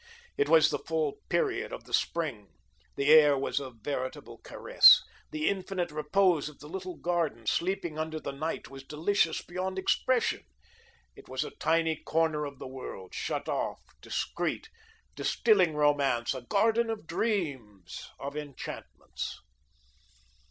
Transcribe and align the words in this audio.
It 0.35 0.49
was 0.49 0.71
the 0.71 0.79
full 0.79 1.19
period 1.29 1.71
of 1.71 1.83
the 1.83 1.93
spring. 1.93 2.47
The 2.95 3.09
air 3.09 3.37
was 3.37 3.59
a 3.59 3.69
veritable 3.69 4.39
caress. 4.39 4.99
The 5.29 5.47
infinite 5.47 5.91
repose 5.91 6.49
of 6.49 6.57
the 6.57 6.67
little 6.67 6.95
garden, 6.97 7.45
sleeping 7.45 7.99
under 7.99 8.19
the 8.19 8.31
night, 8.31 8.67
was 8.67 8.83
delicious 8.83 9.43
beyond 9.43 9.77
expression. 9.77 10.41
It 11.15 11.29
was 11.29 11.43
a 11.43 11.51
tiny 11.51 11.97
corner 11.97 12.45
of 12.45 12.57
the 12.57 12.67
world, 12.67 13.13
shut 13.13 13.47
off, 13.47 13.79
discreet, 14.01 14.69
distilling 15.15 15.75
romance, 15.75 16.33
a 16.33 16.41
garden 16.41 16.89
of 16.89 17.05
dreams, 17.05 18.09
of 18.19 18.35
enchantments. 18.35 19.39